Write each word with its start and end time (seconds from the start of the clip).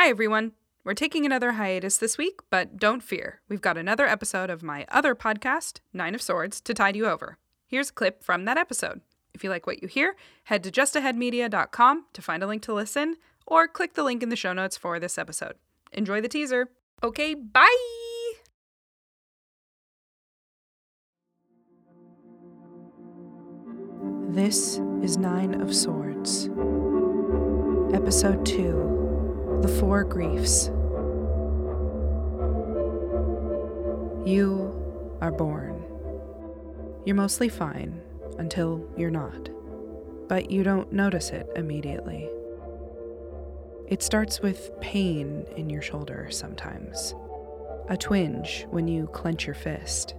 Hi, 0.00 0.10
everyone. 0.10 0.52
We're 0.84 0.94
taking 0.94 1.26
another 1.26 1.54
hiatus 1.54 1.96
this 1.96 2.16
week, 2.16 2.38
but 2.50 2.76
don't 2.76 3.02
fear. 3.02 3.40
We've 3.48 3.60
got 3.60 3.76
another 3.76 4.06
episode 4.06 4.48
of 4.48 4.62
my 4.62 4.86
other 4.90 5.16
podcast, 5.16 5.80
Nine 5.92 6.14
of 6.14 6.22
Swords, 6.22 6.60
to 6.60 6.72
tide 6.72 6.94
you 6.94 7.08
over. 7.08 7.36
Here's 7.66 7.90
a 7.90 7.92
clip 7.92 8.22
from 8.22 8.44
that 8.44 8.56
episode. 8.56 9.00
If 9.34 9.42
you 9.42 9.50
like 9.50 9.66
what 9.66 9.82
you 9.82 9.88
hear, 9.88 10.14
head 10.44 10.62
to 10.62 10.70
justaheadmedia.com 10.70 12.04
to 12.12 12.22
find 12.22 12.44
a 12.44 12.46
link 12.46 12.62
to 12.62 12.72
listen, 12.72 13.16
or 13.44 13.66
click 13.66 13.94
the 13.94 14.04
link 14.04 14.22
in 14.22 14.28
the 14.28 14.36
show 14.36 14.52
notes 14.52 14.76
for 14.76 15.00
this 15.00 15.18
episode. 15.18 15.54
Enjoy 15.90 16.20
the 16.20 16.28
teaser. 16.28 16.68
Okay, 17.02 17.34
bye! 17.34 17.66
This 24.28 24.80
is 25.02 25.16
Nine 25.16 25.60
of 25.60 25.74
Swords. 25.74 26.48
Episode 27.92 28.46
2 28.46 28.87
The 29.62 29.76
Four 29.80 30.04
Griefs. 30.04 30.66
You 34.24 35.16
are 35.20 35.32
born. 35.32 35.84
You're 37.04 37.16
mostly 37.16 37.48
fine 37.48 38.00
until 38.38 38.88
you're 38.96 39.10
not, 39.10 39.48
but 40.28 40.52
you 40.52 40.62
don't 40.62 40.92
notice 40.92 41.30
it 41.30 41.48
immediately. 41.56 42.28
It 43.88 44.00
starts 44.00 44.40
with 44.40 44.70
pain 44.80 45.44
in 45.56 45.68
your 45.68 45.82
shoulder 45.82 46.28
sometimes, 46.30 47.16
a 47.88 47.96
twinge 47.96 48.64
when 48.70 48.86
you 48.86 49.08
clench 49.08 49.46
your 49.46 49.56
fist. 49.56 50.14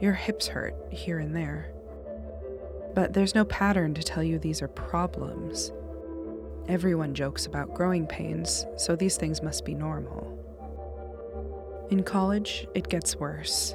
Your 0.00 0.12
hips 0.12 0.46
hurt 0.46 0.76
here 0.90 1.18
and 1.18 1.34
there. 1.34 1.72
But 2.94 3.14
there's 3.14 3.34
no 3.34 3.44
pattern 3.44 3.94
to 3.94 4.02
tell 4.04 4.22
you 4.22 4.38
these 4.38 4.62
are 4.62 4.68
problems. 4.68 5.72
Everyone 6.68 7.14
jokes 7.14 7.46
about 7.46 7.74
growing 7.74 8.06
pains, 8.06 8.66
so 8.76 8.94
these 8.94 9.16
things 9.16 9.42
must 9.42 9.64
be 9.64 9.74
normal. 9.74 10.36
In 11.90 12.04
college, 12.04 12.68
it 12.74 12.88
gets 12.88 13.16
worse. 13.16 13.74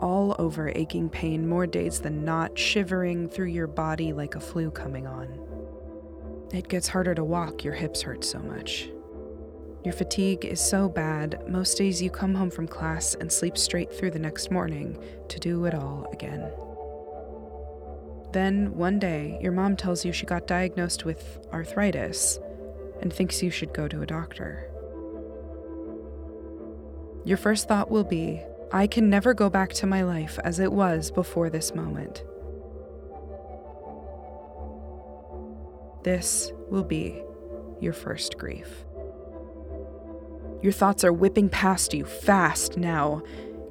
All 0.00 0.34
over 0.38 0.72
aching 0.74 1.08
pain, 1.08 1.48
more 1.48 1.66
days 1.66 2.00
than 2.00 2.24
not, 2.24 2.58
shivering 2.58 3.28
through 3.28 3.46
your 3.46 3.66
body 3.66 4.12
like 4.12 4.34
a 4.34 4.40
flu 4.40 4.70
coming 4.70 5.06
on. 5.06 5.38
It 6.52 6.68
gets 6.68 6.88
harder 6.88 7.14
to 7.14 7.24
walk, 7.24 7.62
your 7.62 7.74
hips 7.74 8.02
hurt 8.02 8.24
so 8.24 8.40
much. 8.40 8.90
Your 9.84 9.94
fatigue 9.94 10.44
is 10.44 10.60
so 10.60 10.88
bad, 10.88 11.48
most 11.48 11.78
days 11.78 12.02
you 12.02 12.10
come 12.10 12.34
home 12.34 12.50
from 12.50 12.66
class 12.66 13.14
and 13.14 13.30
sleep 13.30 13.56
straight 13.56 13.92
through 13.92 14.10
the 14.10 14.18
next 14.18 14.50
morning 14.50 14.98
to 15.28 15.38
do 15.38 15.64
it 15.66 15.74
all 15.74 16.08
again. 16.12 16.50
Then, 18.38 18.76
one 18.76 19.00
day, 19.00 19.36
your 19.42 19.50
mom 19.50 19.74
tells 19.74 20.04
you 20.04 20.12
she 20.12 20.24
got 20.24 20.46
diagnosed 20.46 21.04
with 21.04 21.44
arthritis 21.52 22.38
and 23.00 23.12
thinks 23.12 23.42
you 23.42 23.50
should 23.50 23.74
go 23.74 23.88
to 23.88 24.00
a 24.00 24.06
doctor. 24.06 24.70
Your 27.24 27.36
first 27.36 27.66
thought 27.66 27.90
will 27.90 28.04
be, 28.04 28.40
I 28.70 28.86
can 28.86 29.10
never 29.10 29.34
go 29.34 29.50
back 29.50 29.72
to 29.72 29.88
my 29.88 30.04
life 30.04 30.38
as 30.44 30.60
it 30.60 30.70
was 30.70 31.10
before 31.10 31.50
this 31.50 31.74
moment. 31.74 32.22
This 36.04 36.52
will 36.70 36.84
be 36.84 37.20
your 37.80 37.92
first 37.92 38.38
grief. 38.38 38.84
Your 40.62 40.72
thoughts 40.72 41.02
are 41.02 41.12
whipping 41.12 41.48
past 41.48 41.92
you 41.92 42.04
fast 42.04 42.76
now. 42.76 43.20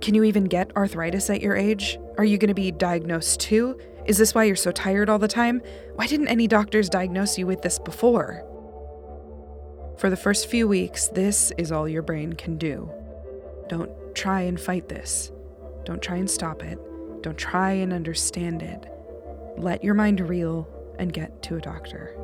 Can 0.01 0.13
you 0.13 0.25
even 0.25 0.43
get 0.43 0.75
arthritis 0.75 1.29
at 1.29 1.39
your 1.39 1.55
age? 1.55 1.97
Are 2.17 2.25
you 2.25 2.37
going 2.37 2.49
to 2.49 2.53
be 2.53 2.71
diagnosed 2.71 3.39
too? 3.39 3.79
Is 4.07 4.17
this 4.17 4.33
why 4.33 4.45
you're 4.45 4.55
so 4.55 4.71
tired 4.71 5.09
all 5.09 5.19
the 5.19 5.27
time? 5.27 5.61
Why 5.95 6.07
didn't 6.07 6.29
any 6.29 6.47
doctors 6.47 6.89
diagnose 6.89 7.37
you 7.37 7.45
with 7.45 7.61
this 7.61 7.77
before? 7.77 8.43
For 9.97 10.09
the 10.09 10.15
first 10.15 10.47
few 10.47 10.65
weeks, 10.67 11.09
this 11.09 11.51
is 11.57 11.73
all 11.73 11.89
your 11.89 12.03
brain 12.03 12.33
can 12.33 12.57
do. 12.57 12.89
Don't 13.67 13.91
try 14.15 14.41
and 14.41 14.59
fight 14.59 14.87
this. 14.87 15.31
Don't 15.83 16.01
try 16.01 16.15
and 16.15 16.29
stop 16.29 16.63
it. 16.63 16.79
Don't 17.21 17.37
try 17.37 17.71
and 17.71 17.91
understand 17.91 18.63
it. 18.63 18.85
Let 19.57 19.83
your 19.83 19.93
mind 19.93 20.21
reel 20.21 20.69
and 20.97 21.11
get 21.11 21.41
to 21.43 21.57
a 21.57 21.61
doctor. 21.61 22.15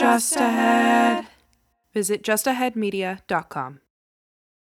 Just 0.00 0.36
Ahead. 0.36 1.26
Visit 1.94 2.22
justaheadmedia.com. 2.22 3.80